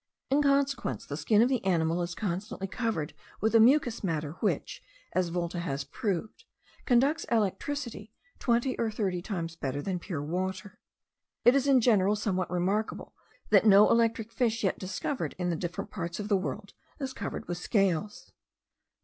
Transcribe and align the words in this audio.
In 0.31 0.41
consequence, 0.41 1.05
the 1.05 1.15
skin 1.15 1.43
of 1.43 1.49
the 1.49 1.63
animal 1.63 2.01
is 2.01 2.15
constantly 2.15 2.65
covered 2.65 3.13
with 3.39 3.53
a 3.53 3.59
mucous 3.59 4.03
matter, 4.03 4.31
which, 4.39 4.81
as 5.13 5.29
Volta 5.29 5.59
has 5.59 5.83
proved, 5.83 6.43
conducts 6.87 7.23
electricity 7.25 8.11
twenty 8.39 8.75
or 8.79 8.89
thirty 8.89 9.21
times 9.21 9.55
better 9.55 9.79
than 9.79 9.99
pure 9.99 10.23
water. 10.23 10.79
It 11.45 11.53
is 11.53 11.67
in 11.67 11.81
general 11.81 12.15
somewhat 12.15 12.49
remarkable, 12.49 13.13
that 13.51 13.67
no 13.67 13.91
electric 13.91 14.31
fish 14.31 14.63
yet 14.63 14.79
discovered 14.79 15.35
in 15.37 15.51
the 15.51 15.55
different 15.55 15.91
parts 15.91 16.19
of 16.19 16.29
the 16.29 16.35
world, 16.37 16.73
is 16.99 17.13
covered 17.13 17.47
with 17.47 17.59
scales. 17.59 18.31